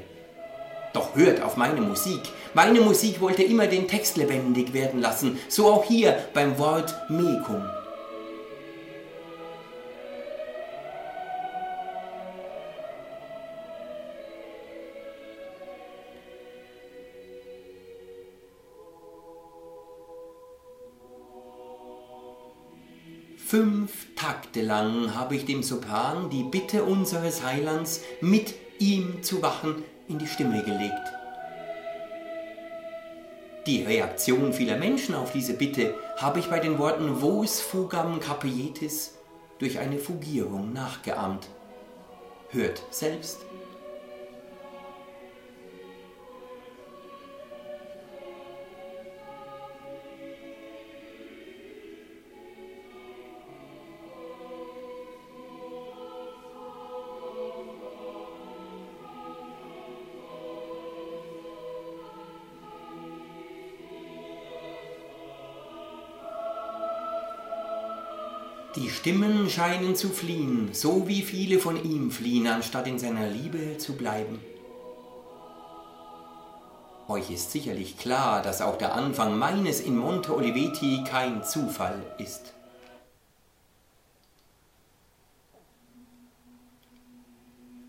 doch 0.93 1.15
hört 1.15 1.41
auf 1.41 1.57
meine 1.57 1.81
Musik. 1.81 2.21
Meine 2.53 2.81
Musik 2.81 3.21
wollte 3.21 3.43
immer 3.43 3.67
den 3.67 3.87
Text 3.87 4.17
lebendig 4.17 4.73
werden 4.73 5.01
lassen, 5.01 5.39
so 5.47 5.71
auch 5.71 5.83
hier 5.83 6.17
beim 6.33 6.57
Wort 6.57 6.93
Mekum. 7.09 7.63
Fünf 23.51 24.15
Takte 24.15 24.61
lang 24.61 25.13
habe 25.13 25.35
ich 25.35 25.43
dem 25.43 25.61
Sopran 25.61 26.29
die 26.29 26.43
Bitte 26.43 26.83
unseres 26.83 27.43
Heilands, 27.43 27.99
mit 28.21 28.53
ihm 28.79 29.23
zu 29.23 29.41
wachen, 29.41 29.83
in 30.11 30.19
die 30.19 30.27
Stimme 30.27 30.63
gelegt. 30.63 31.13
Die 33.65 33.83
Reaktion 33.83 34.53
vieler 34.53 34.77
Menschen 34.77 35.15
auf 35.15 35.31
diese 35.31 35.53
Bitte 35.53 35.93
habe 36.17 36.39
ich 36.39 36.49
bei 36.49 36.59
den 36.59 36.77
Worten 36.77 37.21
Vos 37.21 37.61
fugam 37.61 38.19
capietis 38.19 39.15
durch 39.59 39.79
eine 39.79 39.99
Fugierung 39.99 40.73
nachgeahmt. 40.73 41.47
Hört 42.49 42.81
selbst. 42.89 43.39
Stimmen 69.01 69.49
scheinen 69.49 69.95
zu 69.95 70.09
fliehen, 70.09 70.75
so 70.75 71.07
wie 71.07 71.23
viele 71.23 71.57
von 71.57 71.83
ihm 71.83 72.11
fliehen, 72.11 72.45
anstatt 72.45 72.85
in 72.85 72.99
seiner 72.99 73.27
Liebe 73.27 73.79
zu 73.79 73.93
bleiben. 73.93 74.39
Euch 77.07 77.31
ist 77.31 77.51
sicherlich 77.51 77.97
klar, 77.97 78.43
dass 78.43 78.61
auch 78.61 78.77
der 78.77 78.93
Anfang 78.93 79.39
meines 79.39 79.79
in 79.79 79.97
Monte 79.97 80.35
Oliveti 80.35 81.03
kein 81.03 81.43
Zufall 81.43 81.99
ist. 82.19 82.53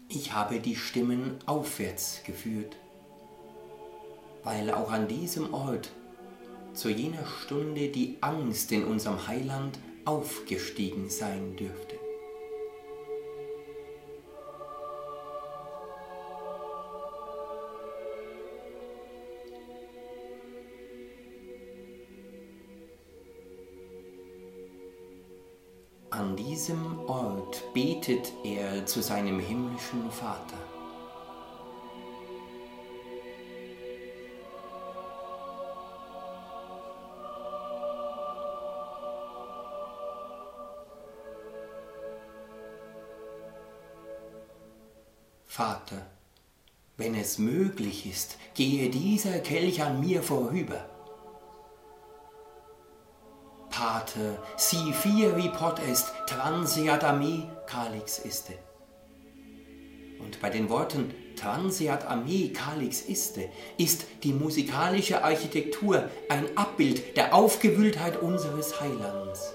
Ich 0.09 0.33
habe 0.33 0.61
die 0.61 0.77
Stimmen 0.77 1.37
aufwärts 1.44 2.22
geführt, 2.25 2.75
weil 4.44 4.70
auch 4.70 4.90
an 4.90 5.09
diesem 5.09 5.53
Ort 5.53 5.90
zu 6.72 6.88
jener 6.88 7.27
Stunde 7.42 7.88
die 7.88 8.16
Angst 8.22 8.72
in 8.72 8.87
unserem 8.87 9.29
Heiland 9.29 9.79
aufgestiegen 10.05 11.09
sein 11.09 11.57
dürfte. 11.57 11.99
An 26.11 26.37
diesem 26.37 27.01
Ort 27.09 27.65
betet 27.73 28.33
er 28.45 28.85
zu 28.85 29.01
seinem 29.03 29.41
himmlischen 29.41 30.11
Vater. 30.11 30.82
Es 47.22 47.38
möglich 47.38 48.06
ist, 48.06 48.37
gehe 48.54 48.90
dieser 48.90 49.38
Kelch 49.38 49.82
an 49.82 50.00
mir 50.00 50.22
vorüber. 50.22 50.85
Pater, 53.70 54.37
si 54.56 54.92
fieri 54.92 55.48
pot 55.48 55.78
est, 55.88 56.12
transeat 56.26 57.04
a 57.04 57.12
me 57.12 57.48
calix 57.66 58.18
iste. 58.18 58.52
Und 60.18 60.40
bei 60.40 60.50
den 60.50 60.68
Worten 60.68 61.14
transeat 61.37 62.06
a 62.06 62.16
me 62.16 62.50
calix 62.52 63.02
iste 63.02 63.48
ist 63.78 64.04
die 64.24 64.32
musikalische 64.32 65.24
Architektur 65.24 66.11
ein 66.28 66.56
Abbild 66.56 67.16
der 67.16 67.35
Aufgewühltheit 67.35 68.20
unseres 68.20 68.80
Heilands. 68.80 69.54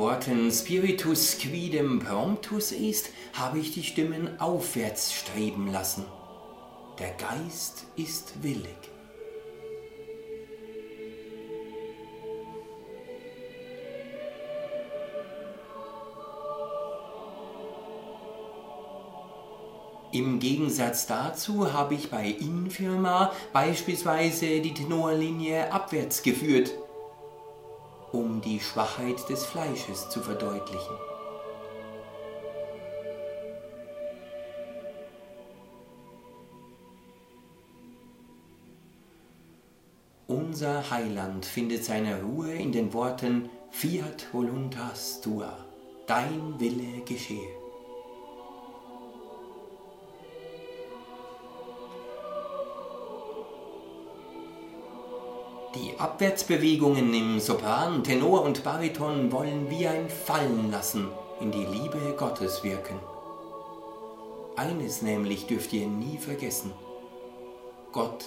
Worten 0.00 0.50
Spiritus 0.50 1.36
quidem 1.36 1.98
promptus 1.98 2.72
est 2.72 3.10
habe 3.34 3.58
ich 3.58 3.72
die 3.72 3.82
Stimmen 3.82 4.40
aufwärts 4.40 5.12
streben 5.12 5.70
lassen. 5.70 6.06
Der 6.98 7.10
Geist 7.10 7.84
ist 7.96 8.42
willig. 8.42 8.64
Im 20.12 20.38
Gegensatz 20.38 21.06
dazu 21.06 21.74
habe 21.74 21.94
ich 21.94 22.08
bei 22.08 22.24
Infirma 22.24 23.32
beispielsweise 23.52 24.60
die 24.60 24.72
Tenorlinie 24.72 25.70
abwärts 25.70 26.22
geführt, 26.22 26.72
um 28.12 28.40
die 28.40 28.60
Schwachheit 28.60 29.28
des 29.28 29.44
Fleisches 29.44 30.08
zu 30.08 30.20
verdeutlichen. 30.20 30.96
Unser 40.26 40.90
Heiland 40.90 41.46
findet 41.46 41.84
seine 41.84 42.22
Ruhe 42.22 42.52
in 42.52 42.72
den 42.72 42.92
Worten 42.92 43.48
Fiat 43.70 44.26
voluntas 44.32 45.20
tua, 45.20 45.64
dein 46.06 46.58
Wille 46.58 47.02
geschehe. 47.04 47.59
Die 55.74 55.98
Abwärtsbewegungen 55.98 57.14
im 57.14 57.38
Sopran, 57.38 58.02
Tenor 58.02 58.42
und 58.42 58.64
Bariton 58.64 59.30
wollen 59.30 59.70
wie 59.70 59.86
ein 59.86 60.08
Fallen 60.08 60.70
lassen 60.72 61.08
in 61.40 61.52
die 61.52 61.64
Liebe 61.64 62.16
Gottes 62.16 62.64
wirken. 62.64 62.98
Eines 64.56 65.00
nämlich 65.00 65.46
dürft 65.46 65.72
ihr 65.72 65.86
nie 65.86 66.18
vergessen. 66.18 66.72
Gott 67.92 68.24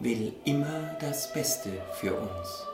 will 0.00 0.32
immer 0.46 0.96
das 0.98 1.30
Beste 1.34 1.70
für 2.00 2.14
uns. 2.14 2.67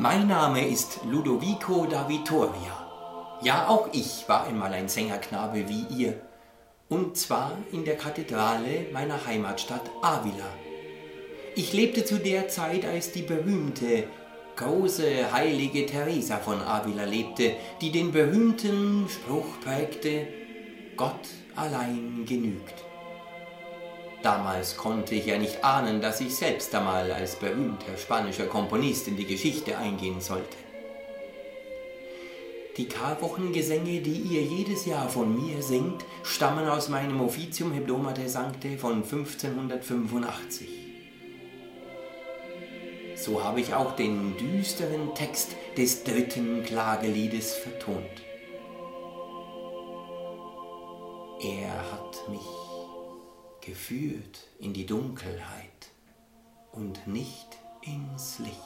Mein 0.00 0.28
Name 0.28 0.64
ist 0.64 1.00
Ludovico 1.10 1.84
da 1.90 2.08
Vittoria. 2.08 3.38
Ja, 3.42 3.66
auch 3.66 3.88
ich 3.92 4.28
war 4.28 4.46
einmal 4.46 4.72
ein 4.72 4.88
Sängerknabe 4.88 5.68
wie 5.68 5.86
ihr. 5.92 6.20
Und 6.88 7.16
zwar 7.16 7.58
in 7.72 7.84
der 7.84 7.96
Kathedrale 7.96 8.86
meiner 8.92 9.26
Heimatstadt 9.26 9.90
Avila. 10.00 10.46
Ich 11.56 11.72
lebte 11.72 12.04
zu 12.04 12.20
der 12.20 12.46
Zeit, 12.46 12.84
als 12.84 13.10
die 13.10 13.22
berühmte, 13.22 14.04
große 14.54 15.32
heilige 15.32 15.84
Teresa 15.84 16.36
von 16.36 16.60
Avila 16.60 17.02
lebte, 17.02 17.56
die 17.80 17.90
den 17.90 18.12
berühmten 18.12 19.08
Spruch 19.08 19.58
prägte, 19.64 20.28
Gott 20.96 21.26
allein 21.56 22.24
genügt. 22.24 22.87
Damals 24.22 24.76
konnte 24.76 25.14
ich 25.14 25.26
ja 25.26 25.38
nicht 25.38 25.64
ahnen, 25.64 26.00
dass 26.00 26.20
ich 26.20 26.34
selbst 26.34 26.74
einmal 26.74 27.12
als 27.12 27.36
berühmter 27.36 27.96
spanischer 27.96 28.46
Komponist 28.46 29.06
in 29.06 29.16
die 29.16 29.26
Geschichte 29.26 29.78
eingehen 29.78 30.20
sollte. 30.20 30.56
Die 32.76 32.88
Karwochengesänge, 32.88 34.00
die 34.00 34.20
ihr 34.20 34.42
jedes 34.42 34.86
Jahr 34.86 35.08
von 35.08 35.34
mir 35.34 35.62
singt, 35.62 36.04
stammen 36.22 36.68
aus 36.68 36.88
meinem 36.88 37.20
Officium 37.20 37.72
Hebdomade 37.72 38.28
Sancte 38.28 38.76
von 38.78 39.02
1585. 39.02 40.68
So 43.16 43.42
habe 43.42 43.60
ich 43.60 43.74
auch 43.74 43.96
den 43.96 44.36
düsteren 44.36 45.12
Text 45.16 45.56
des 45.76 46.04
dritten 46.04 46.62
Klageliedes 46.62 47.54
vertont. 47.54 48.04
Er 51.40 51.92
hat 51.92 52.28
mich 52.28 52.67
geführt 53.68 54.46
in 54.58 54.72
die 54.72 54.86
Dunkelheit 54.86 55.90
und 56.72 57.06
nicht 57.06 57.58
ins 57.82 58.38
Licht. 58.38 58.56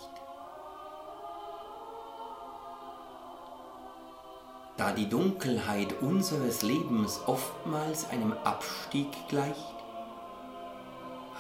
Da 4.77 4.93
die 4.93 5.09
Dunkelheit 5.09 6.01
unseres 6.01 6.63
Lebens 6.63 7.21
oftmals 7.27 8.09
einem 8.11 8.33
Abstieg 8.45 9.09
gleicht, 9.29 9.75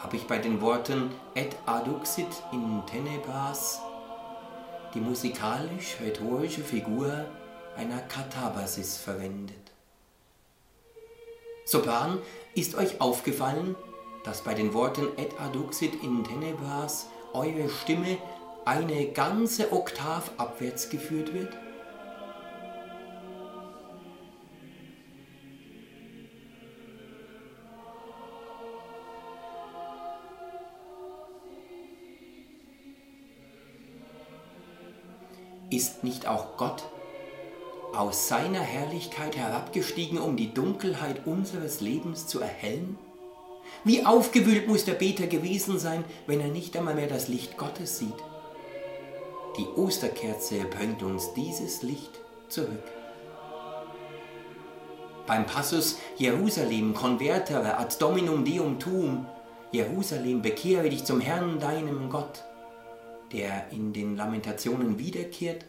habe 0.02 0.16
ich 0.16 0.26
bei 0.26 0.38
den 0.38 0.60
Worten 0.60 1.12
et 1.36 1.56
aduxit 1.64 2.42
in 2.50 2.82
tenebras 2.86 3.80
die 4.92 5.00
musikalisch-rhetorische 5.00 6.62
Figur 6.62 7.26
einer 7.76 8.00
Katabasis 8.00 8.98
verwendet. 8.98 9.71
Sopran, 11.64 12.18
ist 12.54 12.74
euch 12.74 13.00
aufgefallen, 13.00 13.76
dass 14.24 14.42
bei 14.42 14.52
den 14.54 14.74
Worten 14.74 15.08
et 15.16 15.40
aduxit 15.40 16.02
in 16.02 16.24
tenebras 16.24 17.08
eure 17.32 17.68
Stimme 17.68 18.18
eine 18.64 19.06
ganze 19.12 19.72
Oktav 19.72 20.30
abwärts 20.38 20.90
geführt 20.90 21.32
wird? 21.32 21.56
Ist 35.70 36.04
nicht 36.04 36.26
auch 36.26 36.56
Gott 36.58 36.84
aus 37.94 38.28
seiner 38.28 38.60
Herrlichkeit 38.60 39.36
herabgestiegen, 39.36 40.18
um 40.18 40.36
die 40.36 40.52
Dunkelheit 40.52 41.26
unseres 41.26 41.80
Lebens 41.80 42.26
zu 42.26 42.40
erhellen? 42.40 42.98
Wie 43.84 44.04
aufgewühlt 44.04 44.68
muss 44.68 44.84
der 44.84 44.94
Beter 44.94 45.26
gewesen 45.26 45.78
sein, 45.78 46.04
wenn 46.26 46.40
er 46.40 46.48
nicht 46.48 46.76
einmal 46.76 46.94
mehr 46.94 47.08
das 47.08 47.28
Licht 47.28 47.56
Gottes 47.56 47.98
sieht? 47.98 48.14
Die 49.58 49.66
Osterkerze 49.76 50.64
bringt 50.64 51.02
uns 51.02 51.34
dieses 51.34 51.82
Licht 51.82 52.20
zurück. 52.48 52.82
Beim 55.26 55.46
Passus 55.46 55.98
Jerusalem 56.16 56.94
convertere 56.94 57.76
ad 57.76 57.94
dominum 57.98 58.44
deum 58.44 58.78
tuum, 58.78 59.26
Jerusalem 59.70 60.42
bekehre 60.42 60.88
dich 60.88 61.04
zum 61.04 61.20
Herrn 61.20 61.58
deinem 61.58 62.10
Gott, 62.10 62.44
der 63.32 63.66
in 63.70 63.92
den 63.92 64.16
Lamentationen 64.16 64.98
wiederkehrt 64.98 65.64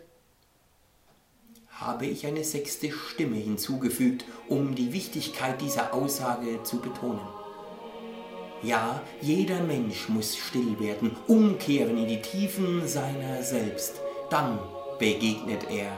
habe 1.76 2.06
ich 2.06 2.26
eine 2.26 2.44
sechste 2.44 2.92
Stimme 2.92 3.38
hinzugefügt, 3.38 4.26
um 4.48 4.76
die 4.76 4.94
Wichtigkeit 4.94 5.62
dieser 5.62 5.94
Aussage 5.94 6.64
zu 6.64 6.80
betonen. 6.80 7.28
Ja, 8.62 9.02
jeder 9.22 9.62
Mensch 9.62 10.08
muss 10.08 10.38
still 10.38 10.80
werden, 10.80 11.16
umkehren 11.28 11.98
in 11.98 12.08
die 12.08 12.22
Tiefen 12.22 12.88
seiner 12.88 13.44
selbst. 13.44 14.00
Dann 14.30 14.58
begegnet 15.00 15.70
er 15.70 15.92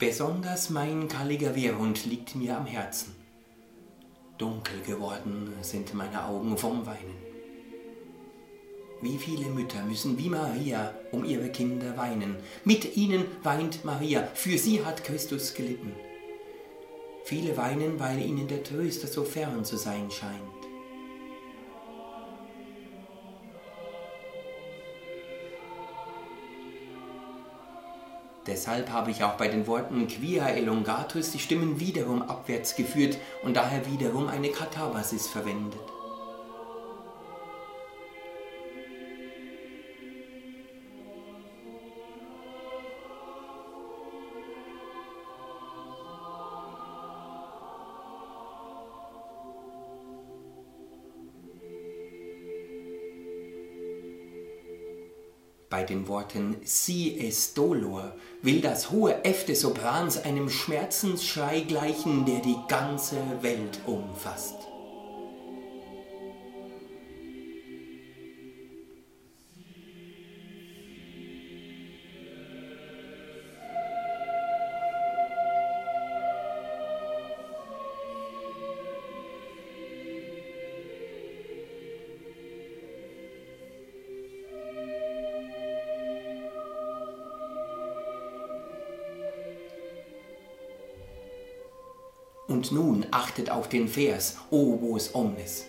Besonders 0.00 0.70
mein 0.70 1.08
Kalligaverhund 1.08 2.06
liegt 2.06 2.34
mir 2.34 2.56
am 2.56 2.64
Herzen. 2.64 3.14
Dunkel 4.38 4.80
geworden 4.80 5.52
sind 5.60 5.92
meine 5.92 6.24
Augen 6.24 6.56
vom 6.56 6.86
Weinen. 6.86 7.18
Wie 9.02 9.18
viele 9.18 9.50
Mütter 9.50 9.82
müssen 9.84 10.16
wie 10.16 10.30
Maria 10.30 10.94
um 11.12 11.22
ihre 11.26 11.50
Kinder 11.50 11.98
weinen. 11.98 12.36
Mit 12.64 12.96
ihnen 12.96 13.26
weint 13.42 13.84
Maria, 13.84 14.26
für 14.32 14.56
sie 14.56 14.82
hat 14.82 15.04
Christus 15.04 15.52
gelitten. 15.52 15.92
Viele 17.24 17.54
weinen, 17.58 18.00
weil 18.00 18.20
ihnen 18.20 18.48
der 18.48 18.64
Tröster 18.64 19.06
so 19.06 19.22
fern 19.22 19.66
zu 19.66 19.76
sein 19.76 20.10
scheint. 20.10 20.59
Deshalb 28.46 28.90
habe 28.90 29.10
ich 29.10 29.22
auch 29.22 29.34
bei 29.34 29.48
den 29.48 29.66
Worten 29.66 30.06
Quia 30.08 30.48
elongatus 30.48 31.30
die 31.30 31.38
Stimmen 31.38 31.78
wiederum 31.78 32.22
abwärts 32.22 32.74
geführt 32.74 33.18
und 33.42 33.56
daher 33.56 33.86
wiederum 33.86 34.28
eine 34.28 34.48
Katabasis 34.48 35.26
verwendet. 35.26 35.89
Den 55.90 56.08
Worten 56.08 56.56
Si 56.64 57.18
es 57.20 57.52
dolor 57.52 58.14
will 58.42 58.60
das 58.60 58.90
hohe 58.90 59.24
F 59.24 59.44
des 59.44 59.60
Soprans 59.60 60.24
einem 60.24 60.48
Schmerzensschrei 60.48 61.60
gleichen, 61.60 62.24
der 62.24 62.40
die 62.40 62.56
ganze 62.68 63.16
Welt 63.42 63.80
umfasst. 63.86 64.69
Und 92.60 92.72
nun 92.72 93.06
achtet 93.10 93.48
auf 93.48 93.70
den 93.70 93.88
Vers 93.88 94.36
Obos 94.50 95.14
omnes. 95.14 95.64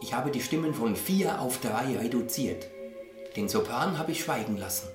Ich 0.00 0.14
habe 0.14 0.30
die 0.30 0.40
Stimmen 0.40 0.74
von 0.74 0.94
vier 0.94 1.40
auf 1.40 1.58
drei 1.58 1.98
reduziert. 1.98 2.68
Den 3.34 3.48
Sopran 3.48 3.98
habe 3.98 4.12
ich 4.12 4.20
schweigen 4.20 4.56
lassen. 4.56 4.86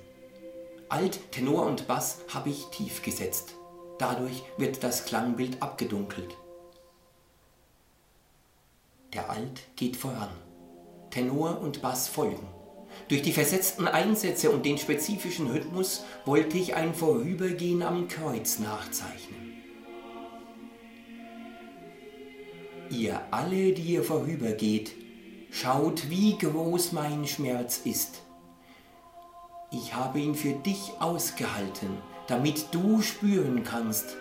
Alt, 0.88 1.30
Tenor 1.30 1.66
und 1.66 1.86
Bass 1.88 2.20
habe 2.32 2.48
ich 2.48 2.68
tief 2.68 3.02
gesetzt. 3.02 3.54
Dadurch 3.98 4.42
wird 4.56 4.82
das 4.82 5.04
Klangbild 5.04 5.62
abgedunkelt. 5.62 6.34
Der 9.12 9.28
Alt 9.28 9.60
geht 9.76 9.98
voran. 9.98 10.30
Tenor 11.10 11.60
und 11.60 11.82
Bass 11.82 12.08
folgen. 12.08 12.48
Durch 13.08 13.20
die 13.20 13.34
versetzten 13.34 13.86
Einsätze 13.86 14.50
und 14.50 14.64
den 14.64 14.78
spezifischen 14.78 15.50
Rhythmus 15.50 16.04
wollte 16.24 16.56
ich 16.56 16.76
ein 16.76 16.94
Vorübergehen 16.94 17.82
am 17.82 18.08
Kreuz 18.08 18.58
nachzeichnen. 18.58 19.37
Ihr 22.90 23.20
alle, 23.30 23.72
die 23.72 23.82
ihr 23.82 24.02
vorübergeht, 24.02 24.92
schaut, 25.50 26.08
wie 26.08 26.38
groß 26.38 26.92
mein 26.92 27.26
Schmerz 27.26 27.82
ist. 27.84 28.22
Ich 29.70 29.94
habe 29.94 30.20
ihn 30.20 30.34
für 30.34 30.54
dich 30.54 30.92
ausgehalten, 30.98 31.98
damit 32.26 32.68
du 32.72 33.02
spüren 33.02 33.62
kannst, 33.64 34.16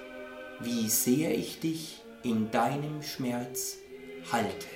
wie 0.60 0.90
sehr 0.90 1.38
ich 1.38 1.60
dich 1.62 2.02
in 2.24 2.52
deinem 2.52 3.02
Schmerz 3.02 3.78
halte. 4.32 4.68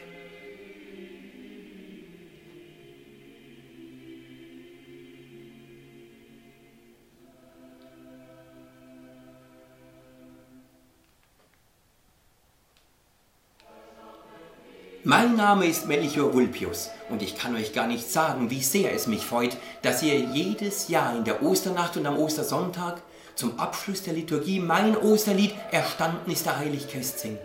Name 15.41 15.65
ist 15.65 15.87
Melchior 15.87 16.35
Vulpius 16.35 16.91
und 17.09 17.23
ich 17.23 17.35
kann 17.35 17.55
euch 17.55 17.73
gar 17.73 17.87
nicht 17.87 18.11
sagen, 18.11 18.51
wie 18.51 18.61
sehr 18.61 18.93
es 18.93 19.07
mich 19.07 19.25
freut, 19.25 19.57
dass 19.81 20.03
ihr 20.03 20.13
jedes 20.13 20.87
Jahr 20.87 21.17
in 21.17 21.23
der 21.23 21.41
Osternacht 21.41 21.97
und 21.97 22.05
am 22.05 22.19
Ostersonntag 22.19 23.01
zum 23.33 23.59
Abschluss 23.59 24.03
der 24.03 24.13
Liturgie 24.13 24.59
mein 24.59 24.95
Osterlied 24.95 25.55
Erstanden 25.71 26.29
ist 26.29 26.45
der 26.45 26.59
Heiligchrist 26.59 27.17
singt. 27.17 27.39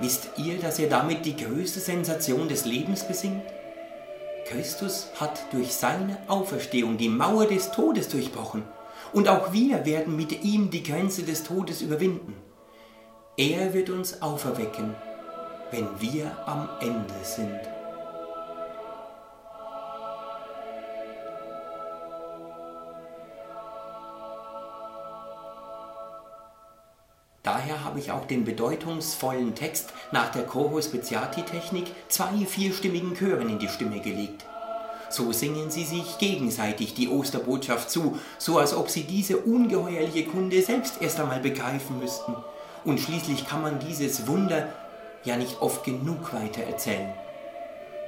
Wisst 0.00 0.28
ihr, 0.36 0.58
dass 0.58 0.78
ihr 0.78 0.90
damit 0.90 1.24
die 1.24 1.34
größte 1.34 1.80
Sensation 1.80 2.46
des 2.46 2.66
Lebens 2.66 3.08
besingt? 3.08 3.46
Christus 4.46 5.08
hat 5.18 5.50
durch 5.50 5.72
seine 5.72 6.18
Auferstehung 6.28 6.98
die 6.98 7.08
Mauer 7.08 7.46
des 7.46 7.70
Todes 7.70 8.10
durchbrochen 8.10 8.64
und 9.14 9.28
auch 9.28 9.50
wir 9.54 9.86
werden 9.86 10.14
mit 10.14 10.44
ihm 10.44 10.68
die 10.68 10.82
Grenze 10.82 11.22
des 11.22 11.42
Todes 11.42 11.80
überwinden. 11.80 12.36
Er 13.38 13.72
wird 13.72 13.88
uns 13.88 14.20
auferwecken 14.20 14.94
wenn 15.70 15.88
wir 16.00 16.30
am 16.46 16.68
Ende 16.80 17.14
sind. 17.22 17.60
Daher 27.42 27.82
habe 27.82 27.98
ich 27.98 28.10
auch 28.10 28.26
den 28.26 28.44
bedeutungsvollen 28.44 29.54
Text 29.54 29.94
nach 30.12 30.30
der 30.30 30.44
Choro 30.44 30.82
Speziati-Technik 30.82 31.86
zwei 32.08 32.44
vierstimmigen 32.44 33.14
Chören 33.14 33.48
in 33.48 33.58
die 33.58 33.68
Stimme 33.68 34.00
gelegt. 34.00 34.44
So 35.08 35.32
singen 35.32 35.70
sie 35.70 35.84
sich 35.84 36.18
gegenseitig 36.18 36.92
die 36.92 37.08
Osterbotschaft 37.08 37.90
zu, 37.90 38.18
so 38.36 38.58
als 38.58 38.74
ob 38.74 38.90
sie 38.90 39.04
diese 39.04 39.38
ungeheuerliche 39.38 40.26
Kunde 40.26 40.60
selbst 40.60 41.00
erst 41.00 41.18
einmal 41.20 41.40
begreifen 41.40 41.98
müssten. 41.98 42.34
Und 42.84 43.00
schließlich 43.00 43.46
kann 43.48 43.62
man 43.62 43.78
dieses 43.78 44.26
Wunder 44.26 44.68
ja 45.24 45.36
nicht 45.36 45.60
oft 45.60 45.84
genug 45.84 46.32
weiter 46.32 46.62
erzählen. 46.62 47.12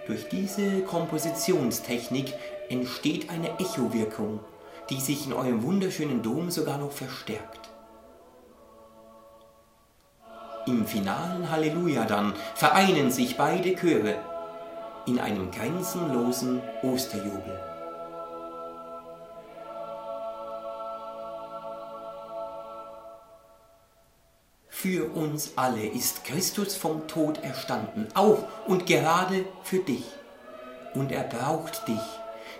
Durch 0.07 0.29
diese 0.29 0.81
Kompositionstechnik 0.83 2.35
entsteht 2.69 3.31
eine 3.31 3.59
Echowirkung, 3.59 4.41
die 4.89 5.01
sich 5.01 5.27
in 5.27 5.33
eurem 5.33 5.63
wunderschönen 5.63 6.23
Dom 6.23 6.51
sogar 6.51 6.79
noch 6.79 6.93
verstärkt. 6.93 7.71
Im 10.67 10.87
finalen 10.87 11.51
Halleluja 11.51 12.05
dann 12.05 12.35
vereinen 12.55 13.11
sich 13.11 13.37
beide 13.37 13.75
Chöre 13.75 14.17
in 15.07 15.19
einem 15.19 15.51
grenzenlosen 15.51 16.61
Osterjubel. 16.83 17.59
Für 24.83 25.13
uns 25.13 25.53
alle 25.57 25.87
ist 25.87 26.25
Christus 26.25 26.75
vom 26.75 27.07
Tod 27.07 27.45
erstanden, 27.45 28.09
auch 28.15 28.45
und 28.67 28.87
gerade 28.87 29.45
für 29.63 29.81
dich. 29.81 30.07
Und 30.95 31.13
er 31.13 31.25
braucht 31.25 31.87
dich, 31.87 32.01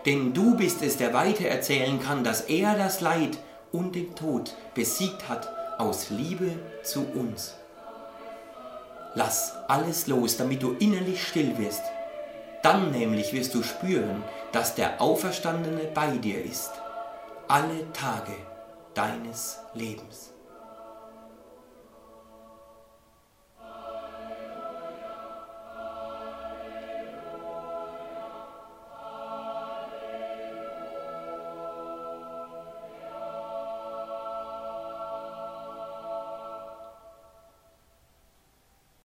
denn 0.05 0.35
du 0.35 0.55
bist 0.55 0.83
es, 0.83 0.99
der 0.99 1.15
weiter 1.15 1.47
erzählen 1.47 1.99
kann, 1.99 2.23
dass 2.23 2.43
er 2.43 2.77
das 2.77 3.01
Leid 3.01 3.39
und 3.73 3.95
den 3.95 4.15
Tod 4.17 4.55
besiegt 4.75 5.31
hat 5.31 5.51
aus 5.79 6.11
Liebe 6.11 6.59
zu 6.83 7.07
uns. 7.07 7.55
Lass 9.15 9.55
alles 9.69 10.07
los, 10.07 10.37
damit 10.37 10.63
du 10.63 10.77
innerlich 10.79 11.27
still 11.27 11.57
wirst. 11.57 11.85
Dann 12.63 12.91
nämlich 12.91 13.33
wirst 13.33 13.55
du 13.55 13.63
spüren, 13.63 14.23
dass 14.53 14.75
der 14.75 15.01
Auferstandene 15.01 15.89
bei 15.95 16.19
dir 16.19 16.45
ist, 16.45 16.73
alle 17.49 17.91
Tage 17.95 18.35
deines 18.93 19.61
Lebens. 19.73 20.30